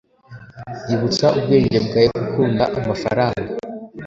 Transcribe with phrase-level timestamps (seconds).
[0.93, 3.51] ibutsa ubwenge bwawe gukunda amafaranga